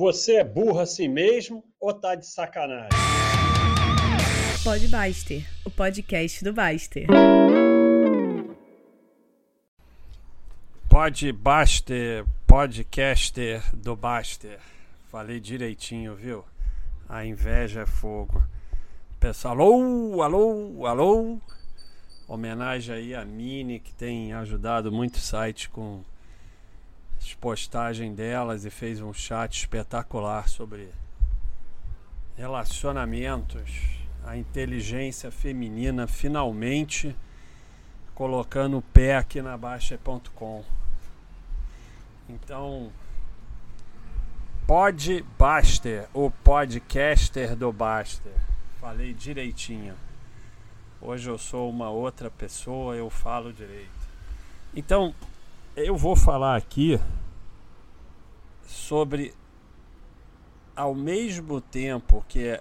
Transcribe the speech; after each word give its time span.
Você 0.00 0.36
é 0.36 0.44
burro 0.44 0.80
assim 0.80 1.08
mesmo 1.08 1.62
ou 1.78 1.92
tá 1.92 2.14
de 2.14 2.26
sacanagem? 2.26 2.88
Pode 4.64 4.88
Baster, 4.88 5.46
o 5.62 5.70
podcast 5.70 6.42
do 6.42 6.54
Baster. 6.54 7.06
Pode 10.88 11.30
Baster, 11.32 12.24
podcaster 12.46 13.62
do 13.76 13.94
Baster. 13.94 14.58
Falei 15.10 15.38
direitinho, 15.38 16.14
viu? 16.14 16.46
A 17.06 17.26
inveja 17.26 17.82
é 17.82 17.86
fogo. 17.86 18.42
Pessoal, 19.20 19.52
alô, 19.52 20.22
alô, 20.22 20.86
alô. 20.86 21.38
Homenagem 22.26 22.94
aí 22.94 23.14
a 23.14 23.22
Mini, 23.22 23.78
que 23.78 23.92
tem 23.92 24.32
ajudado 24.32 24.90
muito 24.90 25.16
o 25.16 25.20
site 25.20 25.68
com 25.68 26.02
as 27.20 27.34
postagens 27.34 28.16
delas 28.16 28.64
e 28.64 28.70
fez 28.70 29.00
um 29.00 29.12
chat 29.12 29.58
espetacular 29.58 30.48
sobre 30.48 30.88
relacionamentos, 32.36 33.70
a 34.24 34.36
inteligência 34.36 35.30
feminina 35.30 36.06
finalmente 36.06 37.14
colocando 38.14 38.78
o 38.78 38.82
pé 38.82 39.16
aqui 39.16 39.42
na 39.42 39.56
Baixa.com. 39.56 40.64
Então, 42.28 42.90
Pod 44.66 45.24
Baster, 45.38 46.08
o 46.14 46.30
podcaster 46.30 47.54
do 47.56 47.72
Baster. 47.72 48.32
Falei 48.80 49.12
direitinho. 49.12 49.94
Hoje 51.02 51.28
eu 51.28 51.36
sou 51.36 51.68
uma 51.68 51.90
outra 51.90 52.30
pessoa, 52.30 52.94
eu 52.94 53.10
falo 53.10 53.52
direito. 53.52 53.90
Então, 54.74 55.14
eu 55.76 55.96
vou 55.96 56.14
falar 56.14 56.56
aqui 56.56 57.00
sobre 58.70 59.34
ao 60.76 60.94
mesmo 60.94 61.60
tempo 61.60 62.24
que 62.28 62.58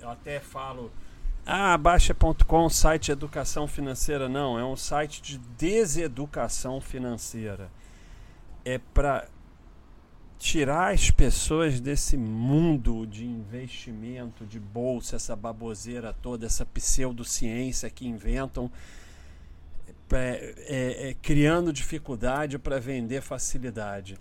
eu 0.00 0.08
até 0.08 0.38
falo 0.40 0.90
ah, 1.44 1.78
Baixa.com, 1.78 2.68
site 2.68 3.06
de 3.06 3.12
educação 3.12 3.66
financeira. 3.66 4.28
Não, 4.28 4.58
é 4.58 4.64
um 4.64 4.76
site 4.76 5.22
de 5.22 5.38
deseducação 5.38 6.78
financeira. 6.78 7.70
É 8.66 8.76
para 8.76 9.26
tirar 10.38 10.92
as 10.92 11.10
pessoas 11.10 11.80
desse 11.80 12.18
mundo 12.18 13.06
de 13.06 13.24
investimento, 13.24 14.44
de 14.44 14.60
bolsa, 14.60 15.16
essa 15.16 15.34
baboseira 15.34 16.12
toda, 16.12 16.44
essa 16.44 16.66
pseudociência 16.66 17.88
que 17.88 18.06
inventam, 18.06 18.70
é, 20.12 20.54
é, 20.68 21.08
é, 21.08 21.14
criando 21.14 21.72
dificuldade 21.72 22.58
para 22.58 22.78
vender 22.78 23.22
facilidade. 23.22 24.18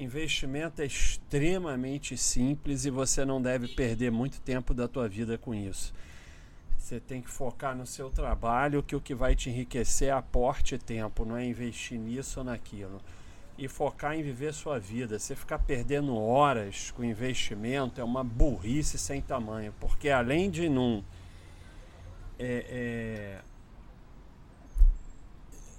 Investimento 0.00 0.80
é 0.80 0.86
extremamente 0.86 2.16
simples 2.16 2.84
e 2.86 2.90
você 2.90 3.24
não 3.24 3.40
deve 3.40 3.68
perder 3.68 4.10
muito 4.10 4.40
tempo 4.40 4.72
da 4.72 4.88
tua 4.88 5.06
vida 5.08 5.36
com 5.36 5.54
isso. 5.54 5.92
Você 6.78 6.98
tem 6.98 7.20
que 7.20 7.30
focar 7.30 7.76
no 7.76 7.86
seu 7.86 8.10
trabalho, 8.10 8.82
que 8.82 8.96
o 8.96 9.00
que 9.00 9.14
vai 9.14 9.36
te 9.36 9.50
enriquecer 9.50 10.08
é 10.08 10.12
aporte 10.12 10.78
tempo, 10.78 11.24
não 11.24 11.36
é 11.36 11.44
investir 11.44 11.98
nisso 11.98 12.40
ou 12.40 12.44
naquilo 12.44 13.00
e 13.60 13.68
focar 13.68 14.14
em 14.14 14.22
viver 14.22 14.54
sua 14.54 14.78
vida. 14.78 15.18
Você 15.18 15.36
ficar 15.36 15.58
perdendo 15.58 16.16
horas 16.16 16.90
com 16.92 17.04
investimento 17.04 18.00
é 18.00 18.04
uma 18.04 18.24
burrice 18.24 18.96
sem 18.96 19.20
tamanho, 19.20 19.74
porque 19.78 20.08
além 20.08 20.50
de 20.50 20.66
não. 20.66 21.04
É, 22.38 22.64
é, 22.70 23.40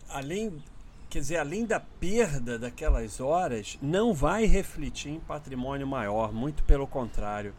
além, 0.08 0.63
quer 1.12 1.20
dizer, 1.20 1.38
além 1.38 1.66
da 1.66 1.78
perda 1.78 2.58
daquelas 2.58 3.20
horas, 3.20 3.78
não 3.81 4.14
vai 4.14 4.45
refletir 4.45 5.12
em 5.12 5.20
patrimônio 5.20 5.86
maior, 5.86 6.31
muito 6.31 6.64
pelo 6.64 6.88
contrário. 6.88 7.53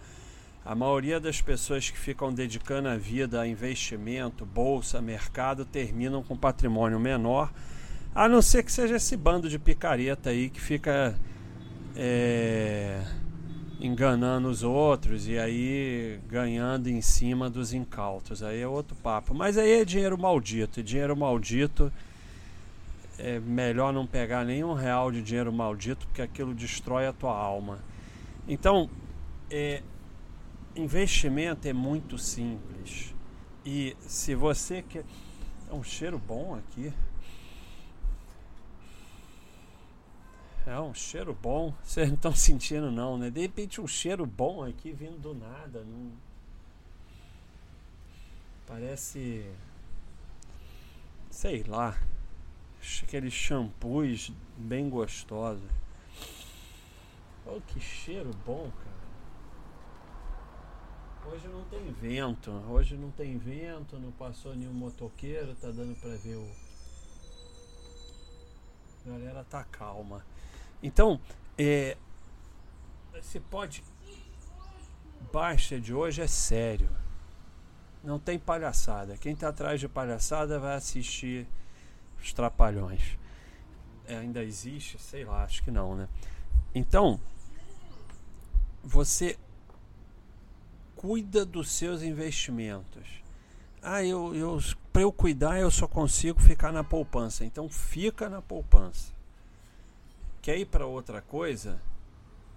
A 0.64 0.75
maioria 0.75 1.20
das 1.20 1.42
pessoas 1.42 1.91
que 1.91 1.98
ficam 1.98 2.33
dedicando 2.33 2.89
a 2.89 2.97
vida 2.97 3.42
a 3.42 3.47
investimento, 3.47 4.47
bolsa, 4.47 5.03
mercado, 5.03 5.67
terminam 5.67 6.22
com 6.22 6.34
patrimônio 6.34 6.99
menor 6.99 7.53
a 8.15 8.26
não 8.26 8.41
ser 8.41 8.62
que 8.62 8.72
seja 8.72 8.97
esse 8.97 9.16
bando 9.16 9.50
de 9.50 9.59
picareta 9.59 10.31
aí 10.31 10.49
que 10.49 10.60
fica 10.60 11.15
é, 11.94 13.03
enganando 13.81 14.49
os 14.49 14.62
outros 14.62 15.28
e 15.28 15.38
aí 15.38 16.21
ganhando 16.26 16.88
em 16.88 17.03
cima 17.03 17.50
dos 17.50 17.75
incautos. 17.75 18.43
Aí 18.43 18.60
é 18.60 18.69
outro 18.69 18.94
papo. 18.97 19.34
Mas 19.34 19.59
aí 19.59 19.81
é 19.81 19.84
dinheiro 19.84 20.16
maldito. 20.16 20.81
E 20.81 20.82
dinheiro 20.82 21.16
maldito 21.16 21.93
é 23.19 23.39
melhor 23.39 23.93
não 23.93 24.06
pegar 24.06 24.45
nenhum 24.45 24.73
real 24.73 25.11
de 25.11 25.23
dinheiro 25.23 25.53
maldito 25.53 26.06
porque 26.06 26.23
aquilo 26.23 26.55
destrói 26.55 27.06
a 27.06 27.12
tua 27.12 27.37
alma. 27.37 27.78
Então, 28.49 28.91
é, 29.50 29.83
investimento 30.75 31.69
é 31.69 31.73
muito 31.73 32.19
simples. 32.19 33.15
E 33.65 33.97
se 34.00 34.34
você 34.34 34.83
quer. 34.83 35.05
É 35.71 35.75
um 35.75 35.83
cheiro 35.83 36.19
bom 36.19 36.55
aqui. 36.55 36.93
É 40.67 40.79
um 40.79 40.93
cheiro 40.93 41.37
bom. 41.41 41.75
Vocês 41.83 42.09
não 42.09 42.17
estão 42.17 42.34
sentindo 42.34 42.91
não, 42.91 43.17
né? 43.17 43.31
De 43.31 43.41
repente 43.41 43.81
um 43.81 43.87
cheiro 43.87 44.27
bom 44.27 44.65
aqui 44.65 44.93
vindo 44.93 45.19
do 45.19 45.34
nada. 45.34 45.84
Não... 45.84 46.12
Parece. 48.67 49.47
Sei 51.31 51.62
lá. 51.62 51.97
Aqueles 53.03 53.32
shampoos 53.32 54.32
bem 54.56 54.91
gostosos. 54.91 55.70
Oh, 57.47 57.60
que 57.60 57.81
cheiro 57.81 58.31
bom, 58.44 58.70
cara. 58.70 59.03
Hoje 61.32 61.47
não 61.48 61.65
tem 61.65 61.93
vento. 61.93 62.50
Hoje 62.69 62.97
não 62.97 63.10
tem 63.10 63.38
vento, 63.38 63.98
não 63.98 64.10
passou 64.12 64.54
nenhum 64.54 64.72
motoqueiro, 64.72 65.54
tá 65.54 65.69
dando 65.69 65.94
pra 66.00 66.16
ver 66.16 66.37
o. 66.37 66.50
A 69.06 69.10
galera 69.10 69.44
tá 69.44 69.64
calma. 69.64 70.25
Então, 70.82 71.20
é, 71.56 71.97
esse 73.14 73.38
pode 73.38 73.82
baixa 75.32 75.81
de 75.81 75.94
hoje 75.94 76.20
é 76.20 76.26
sério. 76.26 76.88
Não 78.03 78.19
tem 78.19 78.38
palhaçada. 78.38 79.16
Quem 79.16 79.32
está 79.32 79.49
atrás 79.49 79.78
de 79.78 79.88
palhaçada 79.88 80.59
vai 80.59 80.75
assistir 80.75 81.47
os 82.22 82.33
Trapalhões. 82.33 83.19
É, 84.06 84.16
ainda 84.16 84.43
existe? 84.43 84.99
Sei 85.00 85.25
lá, 85.25 85.44
acho 85.44 85.62
que 85.62 85.71
não, 85.71 85.94
né? 85.94 86.09
Então, 86.75 87.21
você 88.83 89.38
cuida 90.97 91.44
dos 91.44 91.71
seus 91.71 92.03
investimentos. 92.03 93.22
Ah, 93.82 94.05
eu, 94.05 94.34
eu 94.34 94.59
para 94.93 95.03
eu 95.03 95.12
cuidar 95.12 95.59
eu 95.59 95.71
só 95.71 95.88
consigo 95.88 96.41
ficar 96.41 96.72
na 96.72 96.84
poupança. 96.84 97.44
Então 97.44 97.69
fica 97.69 98.28
na 98.28 98.41
poupança 98.41 99.12
quer 100.43 100.59
ir 100.59 100.66
para 100.66 100.84
outra 100.84 101.22
coisa, 101.22 101.81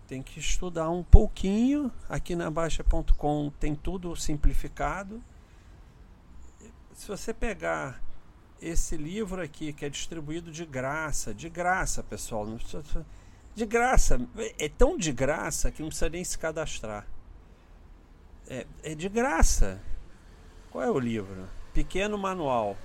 tem 0.08 0.24
que 0.24 0.40
estudar 0.40 0.90
um 0.90 1.04
pouquinho. 1.04 1.92
Aqui 2.10 2.36
na 2.36 2.50
Baixa.com 2.50 3.52
tem 3.60 3.76
tudo 3.76 4.16
simplificado. 4.16 5.24
Se 6.94 7.08
você 7.08 7.34
pegar 7.34 8.02
esse 8.62 8.96
livro 8.98 9.42
aqui, 9.42 9.74
que 9.74 9.86
é 9.86 9.90
distribuído 9.90 10.52
de 10.52 10.66
graça, 10.66 11.34
de 11.34 11.50
graça, 11.50 12.02
pessoal, 12.04 12.48
de 13.54 13.66
graça, 13.66 14.20
é 14.60 14.70
tão 14.70 14.98
de 14.98 15.12
graça 15.12 15.72
que 15.72 15.82
não 15.82 15.90
precisa 15.90 16.10
nem 16.10 16.24
se 16.24 16.38
cadastrar. 16.38 17.06
É, 18.48 18.66
é 18.84 18.96
de 18.96 19.10
graça. 19.10 19.82
Qual 20.72 20.84
é 20.84 20.90
o 20.90 21.00
livro? 21.00 21.48
Pequeno 21.74 22.18
Manual. 22.18 22.78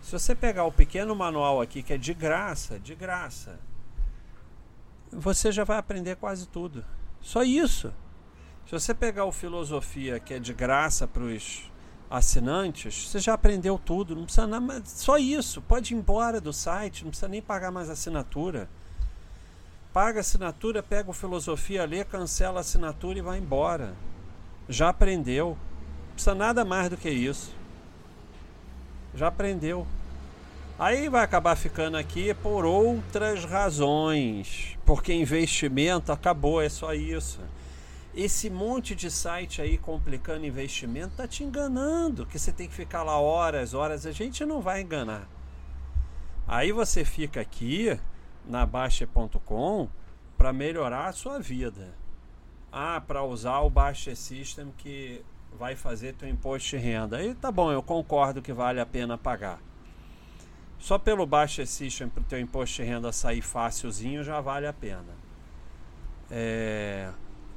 Se 0.00 0.12
você 0.12 0.34
pegar 0.34 0.64
o 0.64 0.72
pequeno 0.72 1.16
manual 1.16 1.60
aqui, 1.60 1.82
que 1.82 1.92
é 1.92 1.98
de 1.98 2.14
graça, 2.14 2.78
de 2.78 2.94
graça, 2.94 3.58
você 5.10 5.50
já 5.50 5.64
vai 5.64 5.78
aprender 5.78 6.16
quase 6.16 6.46
tudo. 6.46 6.84
Só 7.20 7.42
isso. 7.42 7.92
Se 8.66 8.72
você 8.72 8.94
pegar 8.94 9.24
o 9.24 9.32
filosofia 9.32 10.20
que 10.20 10.34
é 10.34 10.38
de 10.38 10.52
graça 10.52 11.08
para 11.08 11.22
os 11.22 11.70
assinantes, 12.10 13.08
você 13.08 13.18
já 13.18 13.34
aprendeu 13.34 13.78
tudo, 13.78 14.14
não 14.14 14.24
precisa 14.24 14.46
nada, 14.46 14.82
só 14.84 15.18
isso. 15.18 15.60
Pode 15.62 15.92
ir 15.92 15.96
embora 15.96 16.40
do 16.40 16.52
site, 16.52 17.04
não 17.04 17.10
precisa 17.10 17.28
nem 17.28 17.42
pagar 17.42 17.70
mais 17.70 17.90
assinatura. 17.90 18.68
Paga 19.92 20.18
a 20.18 20.20
assinatura, 20.20 20.82
pega 20.82 21.10
o 21.10 21.14
filosofia, 21.14 21.86
lê, 21.86 22.04
cancela 22.04 22.58
a 22.58 22.60
assinatura 22.60 23.18
e 23.18 23.22
vai 23.22 23.38
embora. 23.38 23.94
Já 24.68 24.90
aprendeu. 24.90 25.56
Não 26.08 26.12
precisa 26.14 26.34
nada 26.34 26.64
mais 26.64 26.90
do 26.90 26.96
que 26.96 27.08
isso. 27.08 27.54
Já 29.14 29.28
aprendeu. 29.28 29.86
Aí 30.78 31.08
vai 31.08 31.24
acabar 31.24 31.56
ficando 31.56 31.96
aqui 31.96 32.34
por 32.34 32.66
outras 32.66 33.46
razões, 33.46 34.76
porque 34.84 35.14
investimento 35.14 36.12
acabou, 36.12 36.60
é 36.60 36.68
só 36.68 36.92
isso. 36.92 37.40
Esse 38.16 38.48
monte 38.48 38.94
de 38.94 39.10
site 39.10 39.60
aí 39.60 39.76
complicando 39.76 40.46
investimento 40.46 41.16
tá 41.16 41.28
te 41.28 41.44
enganando, 41.44 42.24
que 42.24 42.38
você 42.38 42.50
tem 42.50 42.66
que 42.66 42.74
ficar 42.74 43.02
lá 43.02 43.20
horas, 43.20 43.74
horas, 43.74 44.06
a 44.06 44.10
gente 44.12 44.42
não 44.46 44.62
vai 44.62 44.80
enganar. 44.80 45.28
Aí 46.48 46.72
você 46.72 47.04
fica 47.04 47.42
aqui 47.42 48.00
na 48.46 48.64
Baixa.com 48.64 49.88
para 50.36 50.52
melhorar 50.52 51.08
a 51.08 51.12
sua 51.12 51.38
vida. 51.38 51.94
ah, 52.72 53.00
para 53.00 53.22
usar 53.22 53.60
o 53.60 53.70
Baixa 53.70 54.14
System 54.14 54.72
que 54.76 55.24
vai 55.58 55.74
fazer 55.74 56.14
teu 56.14 56.28
imposto 56.28 56.70
de 56.70 56.76
renda. 56.76 57.16
Aí 57.16 57.34
tá 57.34 57.50
bom, 57.50 57.72
eu 57.72 57.82
concordo 57.82 58.42
que 58.42 58.52
vale 58.52 58.80
a 58.80 58.86
pena 58.86 59.16
pagar. 59.16 59.60
Só 60.78 60.98
pelo 60.98 61.26
Baixa 61.26 61.64
System 61.64 62.08
para 62.08 62.20
o 62.20 62.24
teu 62.24 62.38
imposto 62.38 62.76
de 62.76 62.88
renda 62.88 63.12
sair 63.12 63.40
fácilzinho 63.40 64.22
já 64.22 64.40
vale 64.40 64.66
a 64.66 64.72
pena. 64.72 65.14
É, 66.30 67.10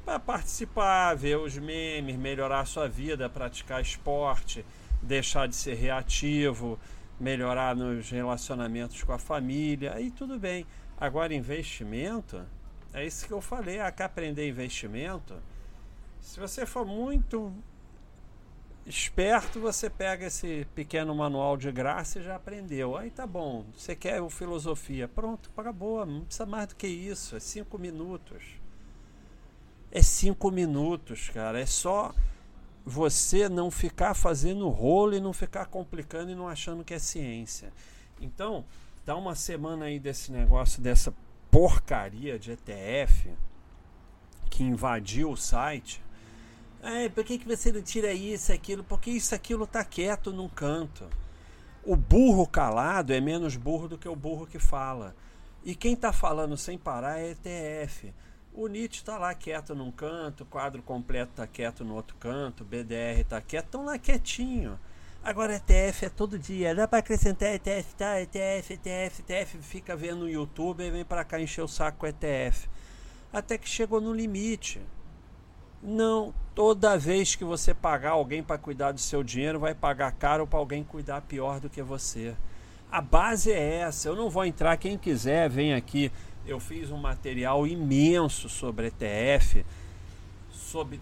para 0.04 0.18
participar, 0.18 1.14
ver 1.14 1.38
os 1.38 1.56
memes, 1.56 2.16
melhorar 2.16 2.60
a 2.60 2.64
sua 2.64 2.88
vida, 2.88 3.28
praticar 3.28 3.80
esporte, 3.80 4.64
deixar 5.02 5.46
de 5.46 5.54
ser 5.56 5.74
reativo, 5.74 6.78
melhorar 7.18 7.76
nos 7.76 8.10
relacionamentos 8.10 9.02
com 9.02 9.12
a 9.12 9.18
família, 9.18 9.94
aí 9.94 10.10
tudo 10.10 10.38
bem. 10.38 10.66
Agora, 10.98 11.34
investimento, 11.34 12.44
é 12.92 13.06
isso 13.06 13.26
que 13.26 13.32
eu 13.32 13.40
falei. 13.40 13.80
Ah, 13.80 13.90
quer 13.92 14.04
aprender 14.04 14.48
investimento? 14.48 15.34
Se 16.20 16.38
você 16.38 16.66
for 16.66 16.84
muito 16.84 17.52
esperto, 18.84 19.60
você 19.60 19.88
pega 19.88 20.26
esse 20.26 20.66
pequeno 20.74 21.14
manual 21.14 21.56
de 21.56 21.70
graça 21.70 22.18
e 22.18 22.22
já 22.22 22.36
aprendeu. 22.36 22.96
Aí 22.96 23.10
tá 23.10 23.26
bom. 23.26 23.64
Você 23.74 23.94
quer 23.94 24.28
filosofia? 24.30 25.08
Pronto, 25.08 25.50
acabou. 25.56 26.04
Não 26.04 26.24
precisa 26.24 26.46
mais 26.46 26.68
do 26.68 26.76
que 26.76 26.86
isso. 26.86 27.36
É 27.36 27.40
cinco 27.40 27.78
minutos. 27.78 28.59
É 29.90 30.02
cinco 30.02 30.50
minutos, 30.50 31.30
cara. 31.30 31.60
É 31.60 31.66
só 31.66 32.14
você 32.84 33.48
não 33.48 33.70
ficar 33.70 34.14
fazendo 34.14 34.68
rolo 34.68 35.14
e 35.14 35.20
não 35.20 35.32
ficar 35.32 35.66
complicando 35.66 36.30
e 36.30 36.34
não 36.34 36.48
achando 36.48 36.84
que 36.84 36.94
é 36.94 36.98
ciência. 36.98 37.72
Então, 38.20 38.64
dá 39.04 39.16
uma 39.16 39.34
semana 39.34 39.86
aí 39.86 39.98
desse 39.98 40.30
negócio, 40.30 40.80
dessa 40.80 41.12
porcaria 41.50 42.38
de 42.38 42.52
ETF 42.52 43.30
que 44.48 44.62
invadiu 44.62 45.30
o 45.30 45.36
site. 45.36 46.02
É, 46.82 47.08
por 47.08 47.24
que, 47.24 47.38
que 47.38 47.46
você 47.46 47.70
não 47.70 47.82
tira 47.82 48.12
isso, 48.12 48.52
aquilo? 48.52 48.82
Porque 48.82 49.10
isso, 49.10 49.34
aquilo 49.34 49.66
tá 49.66 49.84
quieto 49.84 50.32
num 50.32 50.48
canto. 50.48 51.06
O 51.84 51.96
burro 51.96 52.46
calado 52.46 53.12
é 53.12 53.20
menos 53.20 53.56
burro 53.56 53.88
do 53.88 53.98
que 53.98 54.08
o 54.08 54.16
burro 54.16 54.46
que 54.46 54.58
fala. 54.58 55.14
E 55.64 55.74
quem 55.74 55.94
tá 55.94 56.12
falando 56.12 56.56
sem 56.56 56.78
parar 56.78 57.18
é 57.18 57.30
ETF. 57.30 58.14
O 58.52 58.66
Nietzsche 58.66 59.00
está 59.00 59.16
lá 59.16 59.32
quieto 59.32 59.74
num 59.76 59.92
canto, 59.92 60.42
o 60.42 60.46
quadro 60.46 60.82
completo 60.82 61.30
está 61.30 61.46
quieto 61.46 61.84
no 61.84 61.94
outro 61.94 62.16
canto, 62.16 62.62
o 62.62 62.66
BDR 62.66 63.20
está 63.20 63.40
quieto, 63.40 63.66
estão 63.66 63.84
lá 63.84 63.96
quietinho. 63.96 64.78
Agora 65.22 65.54
ETF 65.54 66.06
é 66.06 66.08
todo 66.08 66.38
dia, 66.38 66.74
dá 66.74 66.88
para 66.88 66.98
acrescentar 66.98 67.50
ETF, 67.54 67.94
tá? 67.94 68.20
ETF, 68.20 68.72
ETF, 68.72 69.20
ETF, 69.20 69.58
fica 69.58 69.94
vendo 69.94 70.20
no 70.20 70.28
YouTube 70.28 70.82
e 70.82 70.90
vem 70.90 71.04
para 71.04 71.24
cá 71.24 71.40
encher 71.40 71.62
o 71.62 71.68
saco 71.68 72.06
ETF. 72.06 72.68
Até 73.32 73.56
que 73.56 73.68
chegou 73.68 74.00
no 74.00 74.12
limite. 74.12 74.80
Não, 75.82 76.34
toda 76.54 76.98
vez 76.98 77.36
que 77.36 77.44
você 77.44 77.72
pagar 77.72 78.10
alguém 78.10 78.42
para 78.42 78.58
cuidar 78.58 78.92
do 78.92 79.00
seu 79.00 79.22
dinheiro, 79.22 79.60
vai 79.60 79.74
pagar 79.74 80.10
caro 80.12 80.46
para 80.46 80.58
alguém 80.58 80.82
cuidar 80.82 81.20
pior 81.20 81.60
do 81.60 81.70
que 81.70 81.82
você. 81.82 82.34
A 82.90 83.00
base 83.00 83.52
é 83.52 83.76
essa. 83.76 84.08
Eu 84.08 84.16
não 84.16 84.28
vou 84.28 84.44
entrar, 84.44 84.76
quem 84.76 84.98
quiser, 84.98 85.48
vem 85.48 85.72
aqui 85.72 86.10
eu 86.46 86.58
fiz 86.58 86.90
um 86.90 86.96
material 86.96 87.66
imenso 87.66 88.48
sobre 88.48 88.88
ETF, 88.88 89.64
sobre 90.50 91.00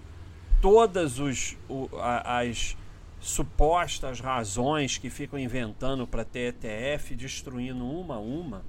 todas 0.61 1.19
os, 1.19 1.57
o, 1.69 1.89
a, 1.99 2.41
as 2.41 2.77
supostas 3.21 4.21
razões 4.21 4.99
que 4.99 5.11
ficam 5.11 5.39
inventando 5.39 6.07
para 6.07 6.25
ter 6.25 6.55
ETF, 6.55 7.15
destruindo 7.15 7.85
uma 7.85 8.17
a 8.17 8.19
uma. 8.19 8.63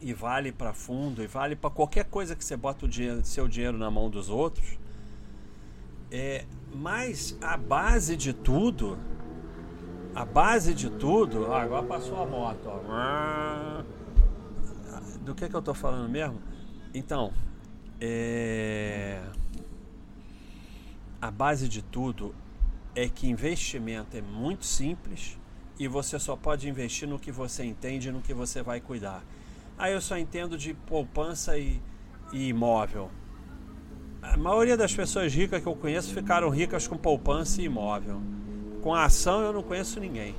E 0.00 0.12
vale 0.12 0.52
para 0.52 0.74
fundo, 0.74 1.22
e 1.22 1.26
vale 1.26 1.56
para 1.56 1.70
qualquer 1.70 2.04
coisa 2.04 2.36
que 2.36 2.44
você 2.44 2.56
bota 2.56 2.84
o 2.84 2.88
dinheiro, 2.88 3.24
seu 3.24 3.48
dinheiro 3.48 3.78
na 3.78 3.90
mão 3.90 4.10
dos 4.10 4.28
outros. 4.28 4.78
É, 6.10 6.44
mas 6.74 7.36
a 7.40 7.56
base 7.56 8.14
de 8.14 8.32
tudo, 8.32 8.98
a 10.14 10.24
base 10.24 10.74
de 10.74 10.90
tudo, 10.90 11.52
agora 11.52 11.82
passou 11.82 12.22
a 12.22 12.26
moto, 12.26 12.66
ó 12.66 13.95
do 15.26 15.34
que, 15.34 15.48
que 15.48 15.54
eu 15.54 15.60
estou 15.60 15.74
falando 15.74 16.08
mesmo? 16.08 16.40
Então, 16.94 17.32
é... 18.00 19.20
a 21.20 21.30
base 21.30 21.68
de 21.68 21.82
tudo 21.82 22.32
é 22.94 23.08
que 23.08 23.28
investimento 23.28 24.16
é 24.16 24.22
muito 24.22 24.64
simples 24.64 25.36
e 25.78 25.88
você 25.88 26.18
só 26.18 26.36
pode 26.36 26.68
investir 26.68 27.08
no 27.08 27.18
que 27.18 27.32
você 27.32 27.64
entende 27.64 28.08
e 28.08 28.12
no 28.12 28.22
que 28.22 28.32
você 28.32 28.62
vai 28.62 28.80
cuidar. 28.80 29.22
Aí 29.76 29.92
eu 29.92 30.00
só 30.00 30.16
entendo 30.16 30.56
de 30.56 30.72
poupança 30.72 31.58
e, 31.58 31.82
e 32.32 32.48
imóvel. 32.48 33.10
A 34.22 34.36
maioria 34.36 34.76
das 34.76 34.94
pessoas 34.94 35.34
ricas 35.34 35.60
que 35.60 35.68
eu 35.68 35.74
conheço 35.74 36.14
ficaram 36.14 36.48
ricas 36.48 36.86
com 36.86 36.96
poupança 36.96 37.60
e 37.60 37.64
imóvel. 37.64 38.22
Com 38.80 38.94
ação 38.94 39.42
eu 39.42 39.52
não 39.52 39.62
conheço 39.62 39.98
ninguém. 40.00 40.34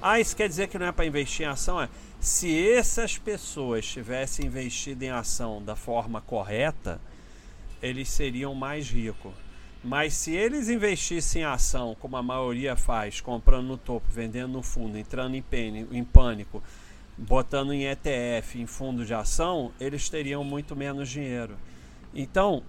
Ah, 0.00 0.20
isso 0.20 0.36
quer 0.36 0.48
dizer 0.48 0.68
que 0.68 0.78
não 0.78 0.86
é 0.86 0.92
para 0.92 1.06
investir 1.06 1.44
em 1.46 1.48
ação? 1.48 1.80
É. 1.80 1.88
Se 2.20 2.70
essas 2.72 3.18
pessoas 3.18 3.86
tivessem 3.86 4.46
investido 4.46 5.04
em 5.04 5.10
ação 5.10 5.62
da 5.62 5.74
forma 5.74 6.20
correta, 6.20 7.00
eles 7.82 8.08
seriam 8.08 8.54
mais 8.54 8.88
ricos. 8.88 9.32
Mas 9.82 10.14
se 10.14 10.34
eles 10.34 10.68
investissem 10.68 11.42
em 11.42 11.44
ação, 11.44 11.96
como 12.00 12.16
a 12.16 12.22
maioria 12.22 12.74
faz, 12.76 13.20
comprando 13.20 13.66
no 13.66 13.76
topo, 13.76 14.06
vendendo 14.10 14.52
no 14.52 14.62
fundo, 14.62 14.98
entrando 14.98 15.34
em, 15.34 15.42
pânico, 15.42 15.94
em 15.94 16.04
pânico, 16.04 16.62
botando 17.16 17.72
em 17.72 17.86
ETF, 17.86 18.60
em 18.60 18.66
fundo 18.66 19.04
de 19.04 19.14
ação, 19.14 19.72
eles 19.80 20.08
teriam 20.08 20.42
muito 20.42 20.74
menos 20.74 21.08
dinheiro. 21.08 21.56
Então, 22.12 22.62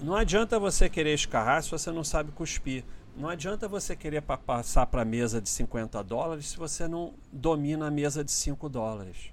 não 0.00 0.14
adianta 0.14 0.58
você 0.58 0.88
querer 0.88 1.14
escarrar 1.14 1.62
se 1.62 1.70
você 1.70 1.90
não 1.90 2.02
sabe 2.04 2.32
cuspir. 2.32 2.82
Não 3.14 3.28
adianta 3.28 3.68
você 3.68 3.94
querer 3.94 4.22
passar 4.22 4.86
para 4.86 5.02
a 5.02 5.04
mesa 5.04 5.40
de 5.40 5.48
50 5.48 6.02
dólares 6.02 6.48
se 6.48 6.56
você 6.56 6.88
não 6.88 7.12
domina 7.30 7.88
a 7.88 7.90
mesa 7.90 8.24
de 8.24 8.32
5 8.32 8.68
dólares. 8.68 9.30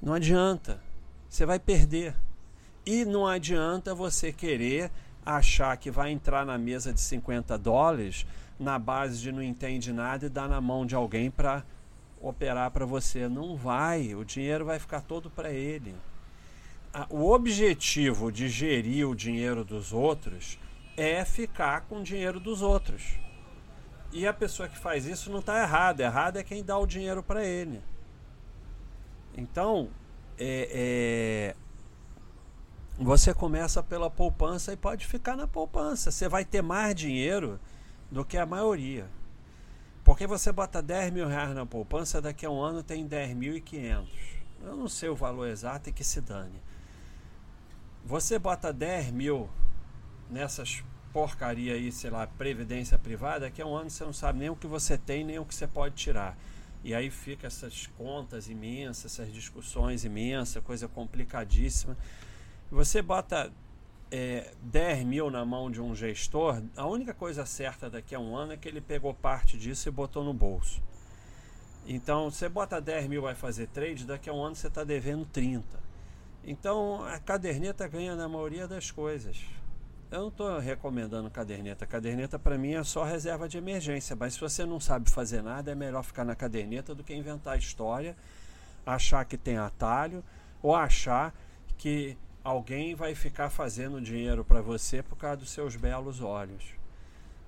Não 0.00 0.12
adianta. 0.12 0.78
Você 1.28 1.46
vai 1.46 1.58
perder. 1.58 2.14
E 2.84 3.04
não 3.04 3.26
adianta 3.26 3.94
você 3.94 4.32
querer 4.32 4.90
achar 5.24 5.76
que 5.76 5.90
vai 5.90 6.10
entrar 6.10 6.44
na 6.44 6.58
mesa 6.58 6.92
de 6.92 7.00
50 7.00 7.56
dólares 7.56 8.26
na 8.58 8.78
base 8.78 9.20
de 9.20 9.32
não 9.32 9.42
entende 9.42 9.92
nada 9.92 10.26
e 10.26 10.28
dar 10.28 10.48
na 10.48 10.60
mão 10.60 10.84
de 10.84 10.94
alguém 10.94 11.30
para 11.30 11.64
operar 12.20 12.70
para 12.70 12.84
você. 12.84 13.28
Não 13.28 13.56
vai. 13.56 14.14
O 14.14 14.24
dinheiro 14.24 14.66
vai 14.66 14.78
ficar 14.78 15.00
todo 15.00 15.30
para 15.30 15.50
ele. 15.50 15.94
O 17.08 17.30
objetivo 17.30 18.30
de 18.30 18.48
gerir 18.50 19.08
o 19.08 19.14
dinheiro 19.14 19.64
dos 19.64 19.94
outros 19.94 20.58
é 20.96 21.24
ficar 21.24 21.82
com 21.82 22.00
o 22.00 22.02
dinheiro 22.02 22.38
dos 22.38 22.62
outros. 22.62 23.18
E 24.12 24.26
a 24.26 24.32
pessoa 24.32 24.68
que 24.68 24.78
faz 24.78 25.06
isso 25.06 25.30
não 25.30 25.38
está 25.38 25.62
errada. 25.62 26.02
Errado 26.02 26.36
é 26.36 26.42
quem 26.42 26.62
dá 26.62 26.76
o 26.78 26.86
dinheiro 26.86 27.22
para 27.22 27.44
ele. 27.44 27.82
Então, 29.34 29.88
é, 30.38 31.54
é, 31.54 31.56
você 32.98 33.32
começa 33.32 33.82
pela 33.82 34.10
poupança 34.10 34.72
e 34.72 34.76
pode 34.76 35.06
ficar 35.06 35.36
na 35.36 35.46
poupança. 35.46 36.10
Você 36.10 36.28
vai 36.28 36.44
ter 36.44 36.62
mais 36.62 36.94
dinheiro 36.94 37.58
do 38.10 38.24
que 38.24 38.36
a 38.36 38.44
maioria. 38.44 39.08
Porque 40.04 40.26
você 40.26 40.52
bota 40.52 40.82
10 40.82 41.12
mil 41.12 41.28
reais 41.28 41.54
na 41.54 41.64
poupança, 41.64 42.20
daqui 42.20 42.44
a 42.44 42.50
um 42.50 42.60
ano 42.60 42.82
tem 42.82 43.08
10.500. 43.08 44.06
Eu 44.62 44.76
não 44.76 44.88
sei 44.88 45.08
o 45.08 45.16
valor 45.16 45.48
exato 45.48 45.88
e 45.88 45.92
que 45.92 46.04
se 46.04 46.20
dane. 46.20 46.60
Você 48.04 48.38
bota 48.38 48.72
10 48.72 49.10
mil 49.12 49.48
nessas 50.32 50.82
porcaria 51.12 51.74
aí, 51.74 51.92
sei 51.92 52.10
lá, 52.10 52.26
previdência 52.26 52.98
privada, 52.98 53.40
daqui 53.40 53.60
a 53.60 53.66
um 53.66 53.76
ano 53.76 53.90
você 53.90 54.04
não 54.04 54.12
sabe 54.12 54.38
nem 54.38 54.48
o 54.48 54.56
que 54.56 54.66
você 54.66 54.96
tem, 54.96 55.22
nem 55.22 55.38
o 55.38 55.44
que 55.44 55.54
você 55.54 55.66
pode 55.66 55.94
tirar. 55.94 56.36
E 56.82 56.94
aí 56.94 57.10
fica 57.10 57.46
essas 57.46 57.86
contas 57.98 58.48
imensas, 58.48 59.12
essas 59.12 59.32
discussões 59.32 60.04
imensas, 60.04 60.62
coisa 60.64 60.88
complicadíssima. 60.88 61.96
Você 62.70 63.02
bota 63.02 63.52
é, 64.10 64.52
10 64.62 65.04
mil 65.04 65.30
na 65.30 65.44
mão 65.44 65.70
de 65.70 65.80
um 65.80 65.94
gestor, 65.94 66.62
a 66.76 66.86
única 66.86 67.12
coisa 67.12 67.44
certa 67.44 67.88
daqui 67.88 68.14
a 68.14 68.18
um 68.18 68.34
ano 68.34 68.54
é 68.54 68.56
que 68.56 68.66
ele 68.66 68.80
pegou 68.80 69.12
parte 69.12 69.56
disso 69.58 69.88
e 69.88 69.92
botou 69.92 70.24
no 70.24 70.32
bolso. 70.32 70.82
Então, 71.86 72.30
você 72.30 72.48
bota 72.48 72.80
10 72.80 73.06
mil 73.08 73.22
vai 73.22 73.34
fazer 73.34 73.66
trade, 73.68 74.06
daqui 74.06 74.30
a 74.30 74.32
um 74.32 74.42
ano 74.42 74.54
você 74.54 74.68
está 74.68 74.82
devendo 74.82 75.26
30. 75.26 75.64
Então, 76.44 77.04
a 77.04 77.18
caderneta 77.18 77.86
ganha 77.86 78.16
na 78.16 78.28
maioria 78.28 78.66
das 78.66 78.90
coisas. 78.90 79.38
Eu 80.12 80.20
não 80.20 80.28
estou 80.28 80.58
recomendando 80.58 81.30
caderneta. 81.30 81.86
Caderneta 81.86 82.38
para 82.38 82.58
mim 82.58 82.74
é 82.74 82.84
só 82.84 83.02
reserva 83.02 83.48
de 83.48 83.56
emergência. 83.56 84.14
Mas 84.14 84.34
se 84.34 84.40
você 84.40 84.66
não 84.66 84.78
sabe 84.78 85.10
fazer 85.10 85.40
nada, 85.40 85.72
é 85.72 85.74
melhor 85.74 86.02
ficar 86.02 86.22
na 86.22 86.36
caderneta 86.36 86.94
do 86.94 87.02
que 87.02 87.14
inventar 87.14 87.58
história, 87.58 88.14
achar 88.84 89.24
que 89.24 89.38
tem 89.38 89.56
atalho 89.56 90.22
ou 90.62 90.76
achar 90.76 91.34
que 91.78 92.14
alguém 92.44 92.94
vai 92.94 93.14
ficar 93.14 93.48
fazendo 93.48 94.02
dinheiro 94.02 94.44
para 94.44 94.60
você 94.60 95.02
por 95.02 95.16
causa 95.16 95.38
dos 95.38 95.50
seus 95.50 95.76
belos 95.76 96.20
olhos. 96.20 96.62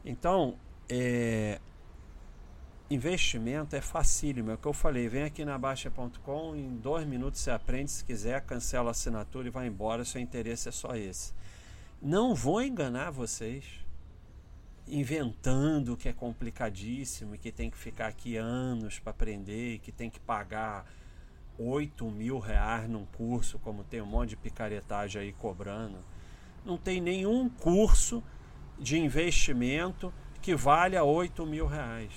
Então, 0.02 0.56
é, 0.88 1.60
investimento 2.88 3.76
é 3.76 3.82
facílimo. 3.82 4.52
É 4.52 4.54
o 4.54 4.58
que 4.58 4.66
eu 4.66 4.72
falei. 4.72 5.06
Vem 5.06 5.24
aqui 5.24 5.44
na 5.44 5.58
Baixa.com, 5.58 6.56
em 6.56 6.76
dois 6.78 7.06
minutos 7.06 7.42
você 7.42 7.50
aprende. 7.50 7.90
Se 7.90 8.02
quiser, 8.02 8.40
cancela 8.40 8.88
a 8.88 8.92
assinatura 8.92 9.48
e 9.48 9.50
vai 9.50 9.66
embora. 9.66 10.02
Seu 10.02 10.18
interesse 10.18 10.70
é 10.70 10.72
só 10.72 10.96
esse. 10.96 11.34
Não 12.04 12.34
vou 12.34 12.60
enganar 12.60 13.10
vocês 13.10 13.64
inventando 14.86 15.96
que 15.96 16.06
é 16.06 16.12
complicadíssimo 16.12 17.34
e 17.34 17.38
que 17.38 17.50
tem 17.50 17.70
que 17.70 17.78
ficar 17.78 18.08
aqui 18.08 18.36
anos 18.36 18.98
para 18.98 19.10
aprender 19.10 19.76
e 19.76 19.78
que 19.78 19.90
tem 19.90 20.10
que 20.10 20.20
pagar 20.20 20.84
8 21.58 22.04
mil 22.10 22.38
reais 22.38 22.90
num 22.90 23.06
curso, 23.06 23.58
como 23.58 23.82
tem 23.84 24.02
um 24.02 24.06
monte 24.06 24.28
de 24.30 24.36
picaretagem 24.36 25.22
aí 25.22 25.32
cobrando. 25.32 25.96
Não 26.62 26.76
tem 26.76 27.00
nenhum 27.00 27.48
curso 27.48 28.22
de 28.78 28.98
investimento 28.98 30.12
que 30.42 30.54
valha 30.54 31.02
8 31.04 31.46
mil 31.46 31.66
reais. 31.66 32.12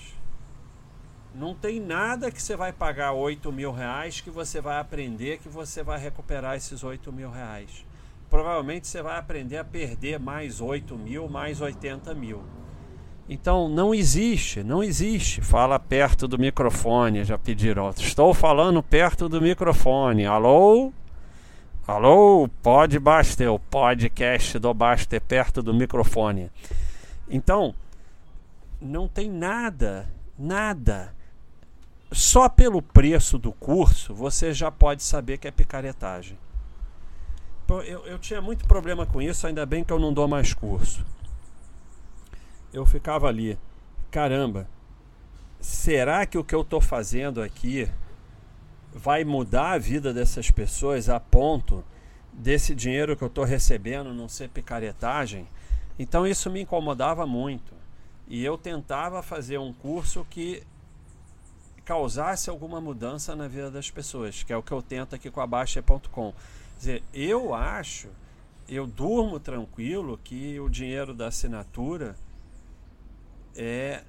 Não 1.34 1.56
tem 1.56 1.80
nada 1.80 2.30
que 2.30 2.42
você 2.42 2.58
vai 2.58 2.74
pagar 2.74 3.14
8 3.14 3.50
mil 3.54 3.72
reais 3.72 4.20
que 4.20 4.30
você 4.30 4.60
vai 4.60 4.82
aprender 4.82 5.38
que 5.38 5.48
você 5.48 5.82
vai 5.82 5.98
recuperar 5.98 6.58
esses 6.58 6.84
8 6.84 7.10
mil 7.14 7.32
reais. 7.32 7.86
Provavelmente 8.30 8.88
você 8.88 9.02
vai 9.02 9.18
aprender 9.18 9.58
a 9.58 9.64
perder 9.64 10.20
mais 10.20 10.60
8 10.60 10.98
mil, 10.98 11.30
mais 11.30 11.62
80 11.62 12.14
mil. 12.14 12.44
Então 13.30 13.68
não 13.68 13.94
existe, 13.94 14.64
não 14.64 14.84
existe. 14.84 15.42
Fala 15.42 15.80
perto 15.80 16.28
do 16.28 16.38
microfone, 16.38 17.24
já 17.24 17.38
pediram. 17.38 17.90
Estou 17.90 18.34
falando 18.34 18.82
perto 18.82 19.28
do 19.28 19.42
microfone. 19.42 20.26
Alô? 20.26 20.92
Alô? 21.86 22.50
Pode 22.62 23.00
Baster, 23.00 23.52
o 23.52 23.60
podcast 23.60 24.60
do 24.60 24.74
Baster 24.74 25.22
perto 25.22 25.62
do 25.62 25.74
microfone. 25.74 26.52
Então, 27.30 27.74
não 28.82 29.08
tem 29.08 29.30
nada, 29.30 30.08
nada. 30.38 31.14
Só 32.12 32.48
pelo 32.48 32.82
preço 32.82 33.38
do 33.38 33.52
curso 33.52 34.14
você 34.14 34.54
já 34.54 34.72
pode 34.72 35.04
saber 35.04 35.38
que 35.38 35.48
é 35.48 35.52
picaretagem. 35.52 36.38
Eu, 37.70 38.06
eu 38.06 38.20
tinha 38.20 38.42
muito 38.42 38.66
problema 38.66 39.06
com 39.06 39.22
isso, 39.22 39.46
ainda 39.46 39.66
bem 39.66 39.84
que 39.84 39.92
eu 39.92 40.00
não 40.00 40.14
dou 40.14 40.28
mais 40.28 40.54
curso 40.54 41.06
eu 42.74 42.86
ficava 42.86 43.28
ali, 43.28 43.58
caramba, 44.12 44.68
será 45.60 46.26
que 46.26 46.38
o 46.38 46.44
que 46.44 46.54
eu 46.54 46.62
estou 46.62 46.82
fazendo 46.82 47.42
aqui 47.42 47.90
vai 48.94 49.24
mudar 49.24 49.72
a 49.72 49.78
vida 49.78 50.14
dessas 50.14 50.52
pessoas 50.52 51.10
a 51.10 51.20
ponto 51.20 51.84
desse 52.32 52.76
dinheiro 52.76 53.16
que 53.16 53.24
eu 53.24 53.28
estou 53.28 53.44
recebendo 53.44 54.14
não 54.14 54.30
ser 54.30 54.50
picaretagem? 54.50 55.48
Então 55.98 56.28
isso 56.28 56.50
me 56.50 56.62
incomodava 56.62 57.26
muito. 57.26 57.74
E 58.28 58.44
eu 58.44 58.58
tentava 58.58 59.24
fazer 59.24 59.58
um 59.58 59.74
curso 59.74 60.26
que 60.30 60.62
causasse 61.86 62.50
alguma 62.50 62.82
mudança 62.82 63.36
na 63.36 63.48
vida 63.48 63.72
das 63.72 63.90
pessoas, 63.90 64.44
que 64.44 64.52
é 64.52 64.58
o 64.58 64.62
que 64.62 64.74
eu 64.74 64.82
tento 64.82 65.16
aqui 65.16 65.32
com 65.32 65.40
a 65.40 65.48
Baixa.com. 65.48 66.34
Quer 66.78 66.80
dizer, 66.80 67.04
eu 67.12 67.56
acho, 67.56 68.08
eu 68.70 68.86
durmo 68.86 69.40
tranquilo 69.40 70.20
que 70.24 70.60
o 70.60 70.70
dinheiro 70.70 71.12
da 71.12 71.28
assinatura 71.28 72.16
é, 73.56 74.04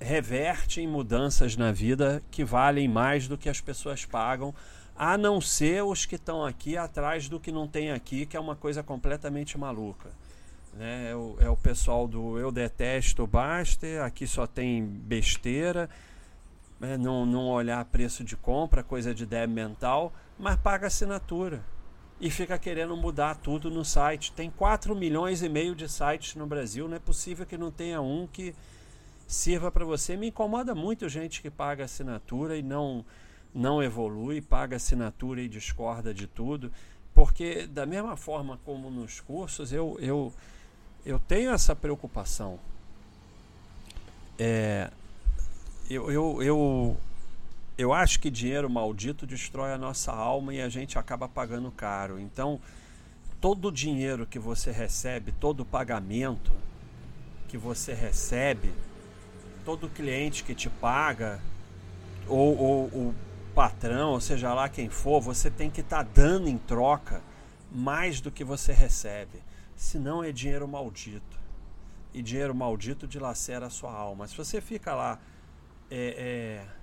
reverte 0.00 0.80
em 0.80 0.88
mudanças 0.88 1.56
na 1.56 1.70
vida 1.70 2.20
que 2.28 2.44
valem 2.44 2.88
mais 2.88 3.28
do 3.28 3.38
que 3.38 3.48
as 3.48 3.60
pessoas 3.60 4.04
pagam, 4.04 4.52
a 4.96 5.16
não 5.16 5.40
ser 5.40 5.84
os 5.84 6.04
que 6.04 6.16
estão 6.16 6.44
aqui 6.44 6.76
atrás 6.76 7.28
do 7.28 7.38
que 7.38 7.52
não 7.52 7.68
tem 7.68 7.92
aqui, 7.92 8.26
que 8.26 8.36
é 8.36 8.40
uma 8.40 8.56
coisa 8.56 8.82
completamente 8.82 9.56
maluca. 9.56 10.10
Né? 10.74 11.10
É, 11.10 11.14
o, 11.14 11.36
é 11.38 11.48
o 11.48 11.56
pessoal 11.56 12.08
do 12.08 12.36
eu 12.36 12.50
detesto 12.50 13.28
Baster, 13.28 14.02
aqui 14.02 14.26
só 14.26 14.44
tem 14.44 14.84
besteira, 14.84 15.88
né? 16.80 16.96
não, 16.96 17.24
não 17.24 17.46
olhar 17.46 17.84
preço 17.84 18.24
de 18.24 18.36
compra, 18.36 18.82
coisa 18.82 19.14
de 19.14 19.24
débil 19.24 19.54
mental, 19.54 20.12
mas 20.36 20.56
paga 20.56 20.88
assinatura 20.88 21.62
e 22.22 22.30
fica 22.30 22.56
querendo 22.56 22.96
mudar 22.96 23.34
tudo 23.34 23.68
no 23.68 23.84
site. 23.84 24.32
Tem 24.32 24.48
4 24.48 24.94
milhões 24.94 25.42
e 25.42 25.48
meio 25.48 25.74
de 25.74 25.88
sites 25.88 26.36
no 26.36 26.46
Brasil, 26.46 26.86
não 26.86 26.96
é 26.96 27.00
possível 27.00 27.44
que 27.44 27.58
não 27.58 27.68
tenha 27.68 28.00
um 28.00 28.28
que 28.28 28.54
sirva 29.26 29.72
para 29.72 29.84
você. 29.84 30.16
Me 30.16 30.28
incomoda 30.28 30.72
muito 30.72 31.08
gente 31.08 31.42
que 31.42 31.50
paga 31.50 31.84
assinatura 31.84 32.56
e 32.56 32.62
não 32.62 33.04
não 33.52 33.82
evolui, 33.82 34.40
paga 34.40 34.76
assinatura 34.76 35.42
e 35.42 35.48
discorda 35.48 36.14
de 36.14 36.26
tudo, 36.26 36.72
porque 37.12 37.66
da 37.66 37.84
mesma 37.84 38.16
forma 38.16 38.58
como 38.64 38.88
nos 38.88 39.20
cursos, 39.20 39.72
eu 39.72 39.98
eu, 40.00 40.32
eu 41.04 41.18
tenho 41.18 41.50
essa 41.50 41.74
preocupação. 41.74 42.56
É, 44.38 44.90
eu, 45.90 46.10
eu, 46.10 46.42
eu, 46.42 46.96
eu 47.76 47.92
acho 47.92 48.20
que 48.20 48.30
dinheiro 48.30 48.68
maldito 48.68 49.26
destrói 49.26 49.72
a 49.72 49.78
nossa 49.78 50.12
alma 50.12 50.54
e 50.54 50.60
a 50.60 50.68
gente 50.68 50.98
acaba 50.98 51.28
pagando 51.28 51.70
caro. 51.70 52.20
Então, 52.20 52.60
todo 53.40 53.68
o 53.68 53.72
dinheiro 53.72 54.26
que 54.26 54.38
você 54.38 54.70
recebe, 54.70 55.32
todo 55.32 55.64
pagamento 55.64 56.52
que 57.48 57.56
você 57.56 57.94
recebe, 57.94 58.72
todo 59.64 59.88
cliente 59.88 60.44
que 60.44 60.54
te 60.54 60.68
paga, 60.68 61.40
ou, 62.28 62.56
ou 62.58 62.84
o 62.86 63.14
patrão, 63.54 64.12
ou 64.12 64.20
seja 64.20 64.52
lá 64.54 64.68
quem 64.68 64.88
for, 64.88 65.20
você 65.20 65.50
tem 65.50 65.70
que 65.70 65.80
estar 65.80 66.04
tá 66.04 66.10
dando 66.14 66.48
em 66.48 66.58
troca 66.58 67.22
mais 67.70 68.20
do 68.20 68.30
que 68.30 68.44
você 68.44 68.72
recebe. 68.72 69.42
Senão 69.74 70.22
é 70.22 70.30
dinheiro 70.30 70.68
maldito. 70.68 71.40
E 72.14 72.22
dinheiro 72.22 72.54
maldito 72.54 73.06
dilacera 73.06 73.66
a 73.66 73.70
sua 73.70 73.92
alma. 73.92 74.28
Se 74.28 74.36
você 74.36 74.60
fica 74.60 74.94
lá 74.94 75.18
é, 75.90 76.64
é, 76.66 76.81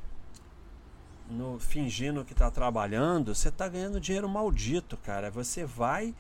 no, 1.30 1.60
fingindo 1.60 2.26
que 2.26 2.34
está 2.34 2.50
trabalhando, 2.50 3.36
você 3.36 3.50
está 3.50 3.68
ganhando 3.68 4.00
dinheiro 4.00 4.28
maldito, 4.28 4.98
cara. 4.98 5.30
Você 5.30 5.66
vai 5.66 6.16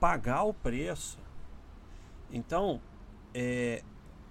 pagar 0.00 0.44
o 0.44 0.54
preço. 0.54 1.18
Então, 2.30 2.80
é, 3.34 3.82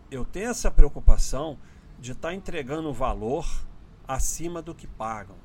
eu 0.10 0.26
tenho 0.26 0.50
essa 0.50 0.72
preocupação 0.72 1.58
de 2.00 2.12
estar 2.12 2.30
tá 2.30 2.34
entregando 2.34 2.92
valor 2.92 3.46
acima 4.08 4.62
do 4.62 4.74
que 4.74 4.88
pagam. 4.88 5.36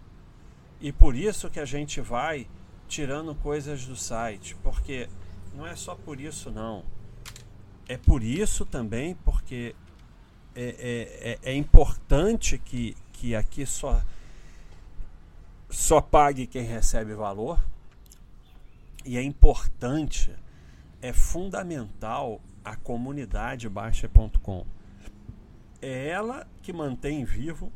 E 0.80 0.92
por 0.92 1.14
isso 1.14 1.50
que 1.50 1.60
a 1.60 1.64
gente 1.64 2.00
vai 2.00 2.46
tirando 2.88 3.34
coisas 3.34 3.86
do 3.86 3.94
site, 3.96 4.56
porque 4.62 5.08
não 5.54 5.66
é 5.66 5.76
só 5.76 5.94
por 5.94 6.20
isso 6.20 6.50
não. 6.50 6.84
É 7.88 7.96
por 7.96 8.22
isso 8.22 8.64
também 8.64 9.14
porque 9.24 9.74
é, 10.54 11.38
é, 11.42 11.48
é, 11.48 11.52
é 11.52 11.54
importante 11.54 12.58
que, 12.58 12.96
que 13.12 13.34
aqui 13.34 13.66
só, 13.66 14.02
só 15.70 16.00
pague 16.00 16.46
quem 16.46 16.64
recebe 16.64 17.14
valor. 17.14 17.64
E 19.04 19.16
é 19.16 19.22
importante, 19.22 20.34
é 21.00 21.12
fundamental 21.12 22.40
a 22.64 22.76
comunidade 22.76 23.68
Baixa.com. 23.68 24.66
É 25.80 26.08
ela 26.08 26.46
que 26.62 26.72
mantém 26.72 27.24
vivo 27.24 27.72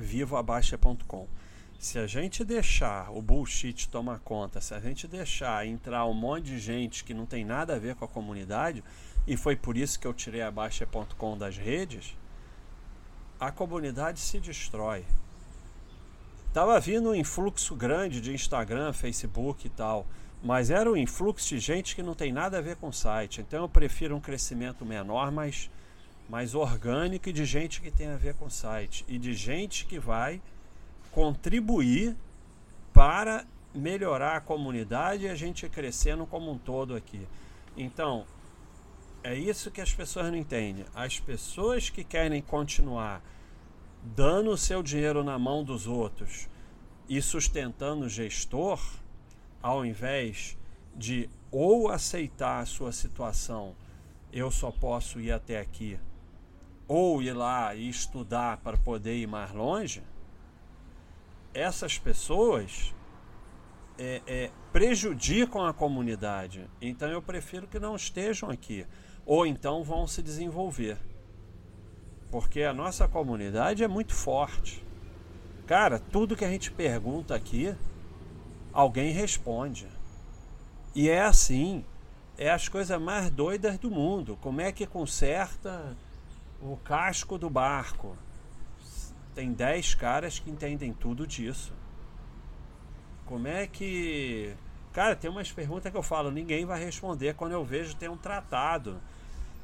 vivo 0.00 0.36
a 0.36 0.42
Baixa.com. 0.42 1.28
Se 1.78 1.98
a 1.98 2.06
gente 2.06 2.44
deixar 2.44 3.10
o 3.10 3.20
bullshit 3.20 3.88
tomar 3.88 4.18
conta, 4.20 4.60
se 4.60 4.74
a 4.74 4.80
gente 4.80 5.06
deixar 5.06 5.66
entrar 5.66 6.06
um 6.06 6.14
monte 6.14 6.46
de 6.46 6.58
gente 6.58 7.04
que 7.04 7.14
não 7.14 7.26
tem 7.26 7.44
nada 7.44 7.76
a 7.76 7.78
ver 7.78 7.94
com 7.94 8.04
a 8.04 8.08
comunidade, 8.08 8.82
e 9.26 9.36
foi 9.36 9.56
por 9.56 9.76
isso 9.76 10.00
que 10.00 10.06
eu 10.06 10.14
tirei 10.14 10.42
a 10.42 10.50
Baixa.com 10.50 11.36
das 11.36 11.56
redes, 11.56 12.16
a 13.38 13.50
comunidade 13.50 14.20
se 14.20 14.40
destrói. 14.40 15.04
Tava 16.52 16.80
vindo 16.80 17.10
um 17.10 17.14
influxo 17.14 17.76
grande 17.76 18.20
de 18.20 18.34
Instagram, 18.34 18.92
Facebook 18.92 19.66
e 19.66 19.70
tal. 19.70 20.04
Mas 20.42 20.70
era 20.70 20.90
um 20.90 20.96
influxo 20.96 21.48
de 21.48 21.60
gente 21.60 21.94
que 21.94 22.02
não 22.02 22.14
tem 22.14 22.32
nada 22.32 22.58
a 22.58 22.60
ver 22.60 22.76
com 22.76 22.88
o 22.88 22.92
site. 22.92 23.40
Então 23.40 23.62
eu 23.62 23.68
prefiro 23.68 24.16
um 24.16 24.20
crescimento 24.20 24.84
menor, 24.84 25.30
mas 25.30 25.70
mais 26.28 26.54
orgânico 26.54 27.28
e 27.28 27.32
de 27.32 27.44
gente 27.44 27.80
que 27.80 27.90
tem 27.90 28.08
a 28.08 28.16
ver 28.16 28.34
com 28.34 28.46
o 28.46 28.50
site. 28.50 29.04
E 29.06 29.18
de 29.18 29.32
gente 29.32 29.84
que 29.84 29.98
vai 29.98 30.40
contribuir 31.12 32.16
para 32.92 33.44
melhorar 33.72 34.36
a 34.36 34.40
comunidade 34.40 35.26
e 35.26 35.28
a 35.28 35.34
gente 35.34 35.68
crescendo 35.68 36.26
como 36.26 36.50
um 36.50 36.58
todo 36.58 36.96
aqui. 36.96 37.26
Então, 37.76 38.24
é 39.22 39.34
isso 39.34 39.70
que 39.70 39.80
as 39.80 39.92
pessoas 39.92 40.26
não 40.26 40.36
entendem. 40.36 40.84
As 40.94 41.20
pessoas 41.20 41.90
que 41.90 42.02
querem 42.02 42.42
continuar 42.42 43.22
dando 44.02 44.50
o 44.50 44.56
seu 44.56 44.82
dinheiro 44.82 45.22
na 45.22 45.38
mão 45.38 45.62
dos 45.62 45.86
outros 45.86 46.48
e 47.08 47.20
sustentando 47.20 48.06
o 48.06 48.08
gestor, 48.08 48.80
ao 49.62 49.84
invés 49.84 50.56
de 50.96 51.28
ou 51.50 51.90
aceitar 51.90 52.60
a 52.60 52.66
sua 52.66 52.92
situação, 52.92 53.74
eu 54.32 54.50
só 54.50 54.70
posso 54.70 55.20
ir 55.20 55.32
até 55.32 55.58
aqui, 55.58 55.98
ou 56.86 57.20
ir 57.22 57.32
lá 57.32 57.74
e 57.74 57.88
estudar 57.88 58.58
para 58.58 58.76
poder 58.76 59.16
ir 59.16 59.26
mais 59.26 59.52
longe, 59.52 60.02
essas 61.52 61.98
pessoas 61.98 62.94
é, 63.98 64.22
é, 64.26 64.50
prejudicam 64.72 65.66
a 65.66 65.74
comunidade. 65.74 66.68
Então 66.80 67.08
eu 67.08 67.20
prefiro 67.20 67.66
que 67.66 67.78
não 67.78 67.96
estejam 67.96 68.48
aqui, 68.48 68.86
ou 69.26 69.44
então 69.44 69.82
vão 69.82 70.06
se 70.06 70.22
desenvolver, 70.22 70.96
porque 72.30 72.62
a 72.62 72.72
nossa 72.72 73.08
comunidade 73.08 73.82
é 73.82 73.88
muito 73.88 74.14
forte. 74.14 74.84
Cara, 75.66 75.98
tudo 75.98 76.36
que 76.36 76.44
a 76.44 76.50
gente 76.50 76.70
pergunta 76.70 77.34
aqui 77.34 77.74
alguém 78.72 79.12
responde. 79.12 79.86
E 80.94 81.08
é 81.08 81.22
assim. 81.22 81.84
é 82.38 82.50
as 82.50 82.68
coisas 82.68 83.00
mais 83.00 83.30
doidas 83.30 83.78
do 83.78 83.90
mundo. 83.90 84.38
Como 84.40 84.60
é 84.60 84.72
que 84.72 84.86
conserta 84.86 85.96
o 86.60 86.76
casco 86.76 87.36
do 87.38 87.50
barco? 87.50 88.16
Tem 89.34 89.52
10 89.52 89.94
caras 89.94 90.38
que 90.38 90.50
entendem 90.50 90.92
tudo 90.92 91.26
disso. 91.26 91.72
Como 93.26 93.46
é 93.46 93.66
que. 93.66 94.54
Cara, 94.92 95.14
tem 95.14 95.30
umas 95.30 95.52
perguntas 95.52 95.92
que 95.92 95.96
eu 95.96 96.02
falo, 96.02 96.32
ninguém 96.32 96.64
vai 96.64 96.82
responder 96.82 97.34
quando 97.34 97.52
eu 97.52 97.64
vejo 97.64 97.94
tem 97.94 98.08
um 98.08 98.16
tratado. 98.16 99.00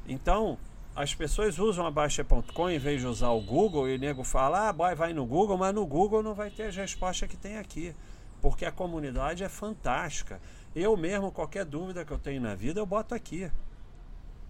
Então, 0.07 0.57
as 0.97 1.13
pessoas 1.13 1.59
usam 1.59 1.85
a 1.85 1.91
Baixa.com 1.91 2.71
em 2.71 2.79
vez 2.79 3.01
de 3.01 3.05
usar 3.05 3.29
o 3.29 3.39
Google 3.39 3.87
e 3.87 3.95
o 3.95 3.99
nego 3.99 4.23
fala, 4.23 4.67
ah, 4.67 4.73
boy, 4.73 4.95
vai 4.95 5.13
no 5.13 5.27
Google, 5.27 5.55
mas 5.55 5.73
no 5.73 5.85
Google 5.85 6.23
não 6.23 6.33
vai 6.33 6.49
ter 6.49 6.63
as 6.63 6.75
respostas 6.75 7.29
que 7.29 7.37
tem 7.37 7.59
aqui. 7.59 7.93
Porque 8.41 8.65
a 8.65 8.71
comunidade 8.71 9.43
é 9.43 9.49
fantástica. 9.49 10.41
Eu 10.75 10.97
mesmo, 10.97 11.31
qualquer 11.31 11.65
dúvida 11.65 12.03
que 12.03 12.11
eu 12.11 12.17
tenho 12.17 12.41
na 12.41 12.55
vida, 12.55 12.79
eu 12.79 12.85
boto 12.87 13.13
aqui. 13.13 13.51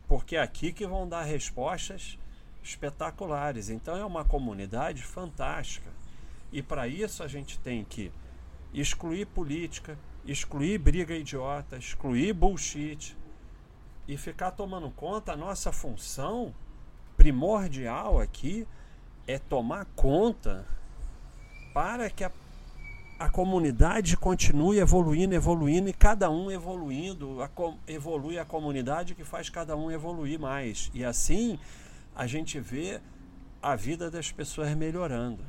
Porque 0.07 0.37
é 0.37 0.41
aqui 0.41 0.71
que 0.71 0.87
vão 0.87 1.05
dar 1.05 1.23
respostas 1.23 2.17
espetaculares. 2.63 3.69
Então 3.69 3.97
é 3.97 4.05
uma 4.05 4.23
comunidade 4.23 5.03
fantástica. 5.03 5.89
E 6.49 6.61
para 6.61 6.87
isso 6.87 7.23
a 7.23 7.27
gente 7.27 7.59
tem 7.59 7.83
que 7.83 8.09
excluir 8.73 9.25
política, 9.25 9.99
excluir 10.25 10.77
briga 10.77 11.13
idiota, 11.13 11.75
excluir 11.75 12.31
bullshit 12.31 13.17
e 14.07 14.17
ficar 14.17 14.51
tomando 14.51 14.89
conta. 14.91 15.33
A 15.33 15.37
nossa 15.37 15.71
função 15.71 16.53
primordial 17.15 18.19
aqui 18.19 18.67
é 19.27 19.37
tomar 19.37 19.85
conta 19.95 20.65
para 21.73 22.09
que 22.09 22.23
a, 22.23 22.31
a 23.19 23.29
comunidade 23.29 24.15
continue 24.15 24.79
evoluindo, 24.79 25.35
evoluindo 25.35 25.89
e 25.89 25.93
cada 25.93 26.29
um 26.29 26.49
evoluindo, 26.49 27.41
a, 27.41 27.49
evolui 27.87 28.39
a 28.39 28.45
comunidade 28.45 29.15
que 29.15 29.23
faz 29.23 29.49
cada 29.49 29.75
um 29.75 29.91
evoluir 29.91 30.39
mais. 30.39 30.89
E 30.93 31.03
assim 31.03 31.59
a 32.15 32.25
gente 32.25 32.59
vê 32.59 33.01
a 33.61 33.75
vida 33.75 34.09
das 34.09 34.31
pessoas 34.31 34.73
melhorando. 34.75 35.43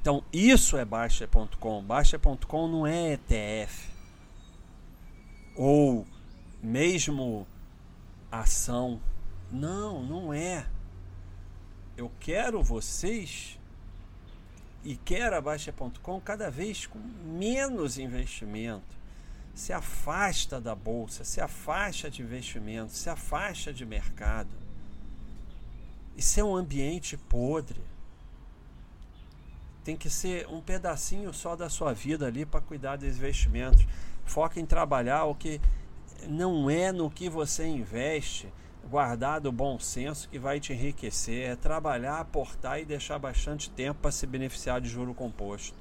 Então, 0.00 0.22
isso 0.30 0.76
é 0.76 0.84
Baixa.com. 0.84 1.82
Baixa.com 1.82 2.68
não 2.68 2.86
é 2.86 3.14
ETF. 3.14 3.88
Ou 5.56 6.06
mesmo 6.64 7.46
ação. 8.32 9.00
Não, 9.52 10.02
não 10.02 10.32
é. 10.32 10.66
Eu 11.96 12.10
quero 12.18 12.62
vocês 12.62 13.58
e 14.82 14.96
quero 14.96 15.36
a 15.36 15.40
Baixa.com 15.40 16.20
cada 16.20 16.50
vez 16.50 16.86
com 16.86 16.98
menos 16.98 17.98
investimento. 17.98 18.96
Se 19.54 19.72
afasta 19.72 20.60
da 20.60 20.74
bolsa, 20.74 21.22
se 21.22 21.40
afasta 21.40 22.10
de 22.10 22.22
investimento, 22.22 22.92
se 22.92 23.08
afasta 23.08 23.72
de 23.72 23.86
mercado. 23.86 24.50
Isso 26.16 26.40
é 26.40 26.44
um 26.44 26.56
ambiente 26.56 27.16
podre. 27.16 27.80
Tem 29.84 29.96
que 29.96 30.08
ser 30.08 30.48
um 30.48 30.60
pedacinho 30.60 31.32
só 31.32 31.54
da 31.54 31.68
sua 31.68 31.92
vida 31.92 32.26
ali 32.26 32.44
para 32.44 32.60
cuidar 32.60 32.96
dos 32.96 33.16
investimentos. 33.16 33.86
Foca 34.24 34.58
em 34.58 34.66
trabalhar 34.66 35.24
o 35.24 35.34
que 35.34 35.60
não 36.28 36.70
é 36.70 36.92
no 36.92 37.10
que 37.10 37.28
você 37.28 37.66
investe, 37.66 38.52
guardar 38.88 39.40
do 39.40 39.50
bom 39.50 39.78
senso 39.78 40.28
que 40.28 40.38
vai 40.38 40.60
te 40.60 40.72
enriquecer. 40.72 41.50
É 41.50 41.56
trabalhar, 41.56 42.20
aportar 42.20 42.80
e 42.80 42.84
deixar 42.84 43.18
bastante 43.18 43.70
tempo 43.70 44.00
para 44.00 44.10
se 44.10 44.26
beneficiar 44.26 44.80
de 44.80 44.88
juro 44.88 45.14
composto. 45.14 45.76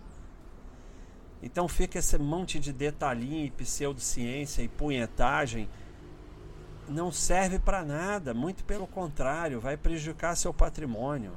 Então 1.41 1.67
fica 1.67 1.99
esse 1.99 2.17
monte 2.17 2.59
de 2.59 2.71
detalhinho 2.71 3.45
e 3.45 3.51
pseudociência 3.51 4.61
e 4.61 4.67
punhetagem 4.67 5.69
não 6.87 7.11
serve 7.11 7.59
para 7.59 7.83
nada, 7.83 8.33
muito 8.33 8.63
pelo 8.63 8.87
contrário, 8.87 9.59
vai 9.59 9.77
prejudicar 9.77 10.35
seu 10.35 10.53
patrimônio. 10.53 11.33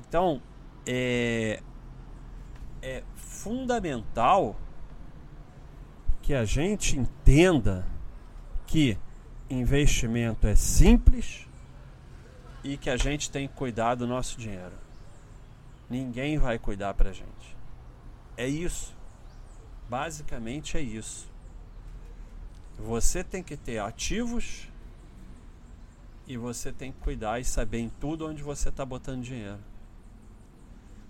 Então, 0.00 0.40
é, 0.86 1.60
é 2.80 3.02
fundamental 3.14 4.56
que 6.28 6.34
a 6.34 6.44
gente 6.44 6.94
entenda 6.94 7.86
que 8.66 8.98
investimento 9.48 10.46
é 10.46 10.54
simples 10.54 11.46
e 12.62 12.76
que 12.76 12.90
a 12.90 12.98
gente 12.98 13.30
tem 13.30 13.48
que 13.48 13.54
cuidar 13.54 13.94
do 13.94 14.06
nosso 14.06 14.38
dinheiro. 14.38 14.74
Ninguém 15.88 16.36
vai 16.36 16.58
cuidar 16.58 16.92
para 16.92 17.08
a 17.08 17.12
gente. 17.14 17.56
É 18.36 18.46
isso. 18.46 18.94
Basicamente 19.88 20.76
é 20.76 20.82
isso. 20.82 21.26
Você 22.78 23.24
tem 23.24 23.42
que 23.42 23.56
ter 23.56 23.78
ativos 23.78 24.68
e 26.26 26.36
você 26.36 26.70
tem 26.70 26.92
que 26.92 26.98
cuidar 26.98 27.40
e 27.40 27.44
saber 27.46 27.78
em 27.78 27.88
tudo 27.88 28.28
onde 28.28 28.42
você 28.42 28.68
está 28.68 28.84
botando 28.84 29.22
dinheiro. 29.22 29.60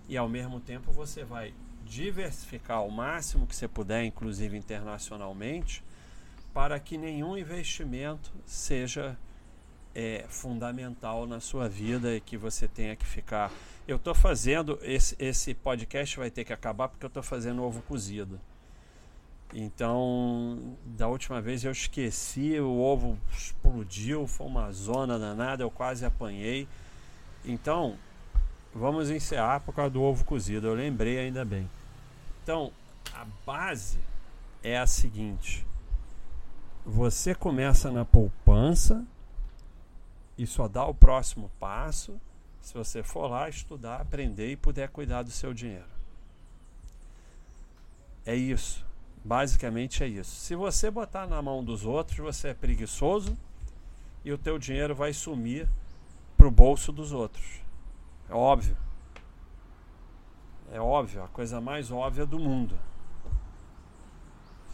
E 0.07 0.15
ao 0.15 0.29
mesmo 0.29 0.61
tempo 0.61 0.93
você 0.93 1.25
vai 1.25 1.53
diversificar 1.89 2.85
o 2.85 2.91
máximo 2.91 3.47
que 3.47 3.55
você 3.55 3.67
puder, 3.67 4.05
inclusive 4.05 4.55
internacionalmente, 4.55 5.83
para 6.53 6.79
que 6.79 6.97
nenhum 6.97 7.35
investimento 7.35 8.31
seja 8.45 9.17
é, 9.95 10.25
fundamental 10.29 11.25
na 11.25 11.39
sua 11.39 11.67
vida 11.67 12.15
e 12.15 12.21
que 12.21 12.37
você 12.37 12.67
tenha 12.67 12.95
que 12.95 13.05
ficar. 13.05 13.51
Eu 13.87 13.97
estou 13.97 14.13
fazendo, 14.13 14.77
esse, 14.83 15.15
esse 15.17 15.53
podcast 15.55 16.17
vai 16.17 16.29
ter 16.29 16.43
que 16.43 16.53
acabar 16.53 16.87
porque 16.87 17.05
eu 17.05 17.09
estou 17.09 17.23
fazendo 17.23 17.63
ovo 17.63 17.81
cozido. 17.81 18.39
Então, 19.51 20.77
da 20.85 21.07
última 21.07 21.41
vez 21.41 21.63
eu 21.63 21.71
esqueci, 21.71 22.59
o 22.59 22.79
ovo 22.79 23.17
explodiu, 23.31 24.27
foi 24.27 24.45
uma 24.45 24.71
zona 24.71 25.17
danada, 25.17 25.63
eu 25.63 25.71
quase 25.71 26.05
apanhei. 26.05 26.67
Então, 27.43 27.97
vamos 28.75 29.09
encerrar 29.09 29.61
por 29.61 29.73
causa 29.73 29.89
do 29.89 30.03
ovo 30.03 30.23
cozido, 30.23 30.67
eu 30.67 30.75
lembrei 30.75 31.17
ainda 31.17 31.43
bem. 31.43 31.67
Então, 32.49 32.71
a 33.13 33.27
base 33.45 33.99
é 34.63 34.75
a 34.75 34.87
seguinte: 34.87 35.63
você 36.83 37.35
começa 37.35 37.91
na 37.91 38.03
poupança 38.03 39.05
e 40.35 40.47
só 40.47 40.67
dá 40.67 40.83
o 40.83 40.95
próximo 40.95 41.51
passo 41.59 42.19
se 42.59 42.73
você 42.73 43.03
for 43.03 43.27
lá 43.27 43.47
estudar, 43.47 44.01
aprender 44.01 44.49
e 44.49 44.55
puder 44.55 44.89
cuidar 44.89 45.21
do 45.21 45.29
seu 45.29 45.53
dinheiro. 45.53 45.85
É 48.25 48.33
isso. 48.33 48.83
Basicamente 49.23 50.03
é 50.03 50.07
isso. 50.07 50.31
Se 50.31 50.55
você 50.55 50.89
botar 50.89 51.27
na 51.27 51.43
mão 51.43 51.63
dos 51.63 51.85
outros, 51.85 52.17
você 52.17 52.47
é 52.47 52.53
preguiçoso 52.55 53.37
e 54.25 54.31
o 54.31 54.39
teu 54.39 54.57
dinheiro 54.57 54.95
vai 54.95 55.13
sumir 55.13 55.69
pro 56.35 56.49
bolso 56.49 56.91
dos 56.91 57.11
outros. 57.11 57.61
É 58.27 58.33
óbvio. 58.33 58.75
É 60.71 60.79
óbvio, 60.79 61.23
a 61.23 61.27
coisa 61.27 61.59
mais 61.59 61.91
óbvia 61.91 62.25
do 62.25 62.39
mundo. 62.39 62.77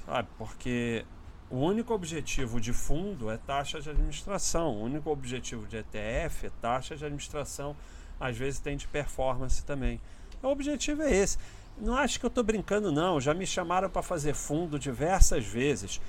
Sabe? 0.05 0.27
Porque 0.37 1.05
o 1.49 1.57
único 1.57 1.93
objetivo 1.93 2.59
de 2.59 2.73
fundo 2.73 3.29
é 3.29 3.37
taxa 3.37 3.79
de 3.79 3.89
administração. 3.89 4.75
O 4.75 4.83
único 4.83 5.09
objetivo 5.09 5.65
de 5.67 5.77
ETF 5.77 6.47
é 6.47 6.51
taxa 6.61 6.95
de 6.95 7.05
administração. 7.05 7.75
Às 8.19 8.37
vezes 8.37 8.59
tem 8.59 8.75
de 8.75 8.87
performance 8.87 9.63
também. 9.63 10.01
O 10.43 10.47
objetivo 10.47 11.01
é 11.01 11.11
esse. 11.13 11.37
Não 11.77 11.95
acho 11.95 12.19
que 12.19 12.25
eu 12.25 12.29
estou 12.29 12.43
brincando, 12.43 12.91
não. 12.91 13.19
Já 13.19 13.33
me 13.33 13.45
chamaram 13.45 13.89
para 13.89 14.01
fazer 14.01 14.33
fundo 14.33 14.79
diversas 14.79 15.45
vezes. 15.45 16.01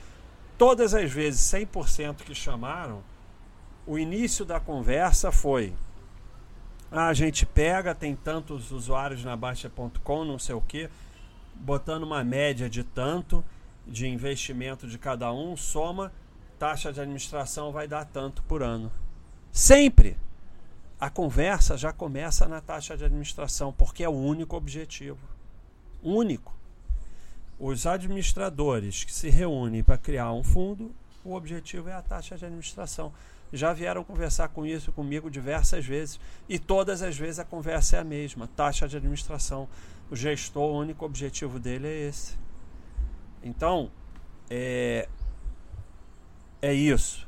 Todas 0.59 0.95
as 0.95 1.11
vezes, 1.11 1.41
100% 1.41 2.23
que 2.23 2.35
chamaram, 2.35 3.03
o 3.87 3.99
início 3.99 4.45
da 4.45 4.59
conversa 4.59 5.31
foi: 5.31 5.75
ah, 6.91 7.09
a 7.09 7.15
gente 7.15 7.45
pega, 7.45 7.95
tem 7.95 8.15
tantos 8.15 8.71
usuários 8.71 9.25
na 9.25 9.37
Baixa.com, 9.37 10.25
não 10.25 10.39
sei 10.39 10.55
o 10.55 10.61
que, 10.61 10.89
botando 11.55 12.05
uma 12.05 12.23
média 12.23 12.69
de 12.69 12.85
tanto 12.85 13.45
de 13.87 14.07
investimento 14.07 14.87
de 14.87 14.99
cada 14.99 15.33
um, 15.33 15.57
soma, 15.57 16.13
taxa 16.59 16.93
de 16.93 17.01
administração 17.01 17.73
vai 17.73 17.87
dar 17.87 18.05
tanto 18.05 18.43
por 18.43 18.63
ano. 18.63 18.91
Sempre! 19.53 20.17
A 20.99 21.11
conversa 21.11 21.77
já 21.77 21.93
começa 21.93 22.49
na 22.49 22.61
taxa 22.61 22.97
de 22.97 23.05
administração, 23.05 23.73
porque 23.73 24.03
é 24.03 24.09
o 24.09 24.13
único 24.13 24.57
objetivo 24.57 25.37
único. 26.07 26.55
Os 27.59 27.87
administradores 27.87 29.05
que 29.05 29.13
se 29.13 29.29
reúnem 29.29 29.83
para 29.83 29.99
criar 29.99 30.33
um 30.33 30.45
fundo, 30.45 30.95
o 31.25 31.35
objetivo 31.35 31.89
é 31.89 31.95
a 31.95 32.03
taxa 32.03 32.37
de 32.37 32.45
administração. 32.45 33.13
Já 33.53 33.73
vieram 33.73 34.03
conversar 34.03 34.49
com 34.49 34.67
isso 34.67 34.93
comigo 34.93 35.31
diversas 35.31 35.85
vezes 35.85 36.21
e 36.49 36.59
todas 36.59 37.03
as 37.03 37.17
vezes 37.17 37.39
a 37.39 37.45
conversa 37.45 37.97
é 37.97 38.01
a 38.01 38.05
mesma: 38.05 38.47
taxa 38.47 38.89
de 38.89 38.97
administração. 38.97 39.69
O 40.11 40.17
gestor, 40.17 40.71
o 40.71 40.79
único 40.79 41.05
objetivo 41.05 41.59
dele 41.59 41.89
é 41.89 42.09
esse. 42.09 42.37
Então, 43.43 43.91
é, 44.49 45.09
é 46.63 46.73
isso. 46.73 47.27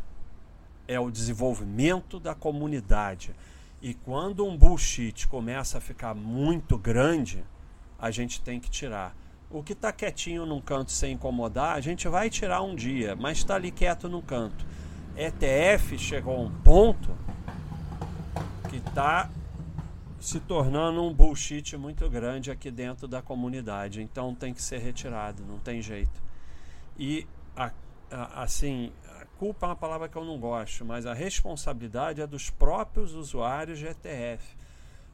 É 0.86 0.98
o 0.98 1.10
desenvolvimento 1.10 2.18
da 2.18 2.34
comunidade. 2.34 3.34
E 3.80 3.94
quando 3.94 4.44
um 4.44 4.56
bullshit 4.56 5.26
começa 5.28 5.78
a 5.78 5.80
ficar 5.80 6.14
muito 6.14 6.76
grande, 6.76 7.44
a 7.98 8.10
gente 8.10 8.40
tem 8.40 8.58
que 8.58 8.70
tirar. 8.70 9.14
O 9.50 9.62
que 9.62 9.72
está 9.72 9.92
quietinho 9.92 10.44
num 10.44 10.60
canto 10.60 10.90
sem 10.90 11.14
incomodar, 11.14 11.76
a 11.76 11.80
gente 11.80 12.06
vai 12.08 12.28
tirar 12.28 12.62
um 12.62 12.74
dia, 12.74 13.16
mas 13.16 13.38
está 13.38 13.54
ali 13.54 13.70
quieto 13.70 14.08
no 14.08 14.20
canto. 14.20 14.66
ETF 15.18 15.98
chegou 15.98 16.36
a 16.36 16.40
um 16.40 16.50
ponto 16.62 17.10
que 18.70 18.76
está 18.76 19.28
se 20.20 20.38
tornando 20.38 21.02
um 21.02 21.12
bullshit 21.12 21.76
muito 21.76 22.08
grande 22.08 22.52
aqui 22.52 22.70
dentro 22.70 23.08
da 23.08 23.20
comunidade. 23.20 24.00
Então 24.00 24.32
tem 24.32 24.54
que 24.54 24.62
ser 24.62 24.78
retirado, 24.78 25.44
não 25.44 25.58
tem 25.58 25.82
jeito. 25.82 26.22
E 26.96 27.26
a, 27.56 27.72
a, 28.12 28.42
assim, 28.42 28.92
a 29.20 29.24
culpa 29.38 29.66
é 29.66 29.70
uma 29.70 29.76
palavra 29.76 30.08
que 30.08 30.16
eu 30.16 30.24
não 30.24 30.38
gosto, 30.38 30.84
mas 30.84 31.04
a 31.04 31.14
responsabilidade 31.14 32.20
é 32.20 32.26
dos 32.26 32.48
próprios 32.48 33.12
usuários 33.12 33.80
de 33.80 33.86
ETF. 33.86 34.56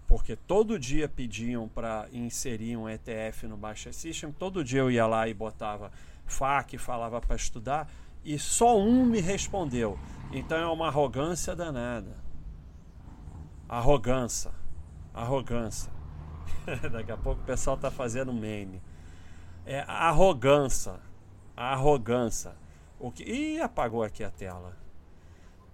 Porque 0.07 0.37
todo 0.37 0.79
dia 0.79 1.09
pediam 1.09 1.67
para 1.67 2.09
inserir 2.13 2.77
um 2.77 2.87
ETF 2.87 3.47
no 3.47 3.57
Baixa 3.57 3.91
System, 3.91 4.33
todo 4.33 4.63
dia 4.63 4.81
eu 4.81 4.91
ia 4.91 5.07
lá 5.07 5.27
e 5.27 5.33
botava 5.33 5.91
FAQ, 6.27 6.77
falava 6.77 7.23
para 7.23 7.37
estudar, 7.37 7.91
e 8.25 8.39
só 8.39 8.79
um 8.79 9.05
me 9.05 9.21
respondeu. 9.21 9.99
Então 10.33 10.57
é 10.59 10.67
uma 10.67 10.89
arrogância 10.89 11.55
danada. 11.55 12.17
Arrogância. 13.69 14.51
Arrogância. 15.13 15.93
Daqui 16.91 17.13
a 17.13 17.17
pouco 17.17 17.43
o 17.43 17.45
pessoal 17.45 17.77
está 17.77 17.91
fazendo 17.91 18.33
meme. 18.33 18.83
É 19.67 19.85
arrogância. 19.87 20.95
Arrogância. 21.57 22.53
O 22.99 23.11
que... 23.11 23.23
Ih, 23.23 23.61
apagou 23.61 24.03
aqui 24.03 24.25
a 24.25 24.31
tela. 24.31 24.77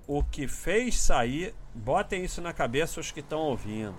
O 0.06 0.22
que 0.24 0.48
fez 0.48 1.00
sair. 1.00 1.54
Botem 1.74 2.24
isso 2.24 2.40
na 2.40 2.52
cabeça 2.52 3.00
os 3.00 3.10
que 3.10 3.20
estão 3.20 3.38
ouvindo. 3.38 3.98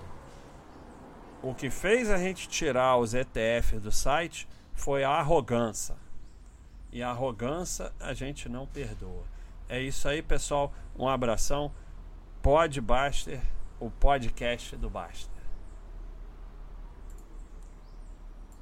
O 1.41 1.55
que 1.55 1.69
fez 1.69 2.09
a 2.09 2.17
gente 2.17 2.47
tirar 2.47 2.97
os 2.97 3.13
ETFs 3.13 3.81
do 3.81 3.91
site 3.91 4.47
foi 4.73 5.03
a 5.03 5.09
arrogância. 5.09 5.95
E 6.91 7.01
a 7.01 7.09
arrogância 7.09 7.91
a 7.99 8.13
gente 8.13 8.49
não 8.49 8.67
perdoa. 8.67 9.23
É 9.69 9.81
isso 9.81 10.07
aí, 10.07 10.21
pessoal. 10.21 10.73
Um 10.97 11.07
abração. 11.07 11.71
Podbuster, 12.41 13.41
o 13.79 13.89
podcast 13.89 14.75
do 14.75 14.89
Baster. 14.89 15.30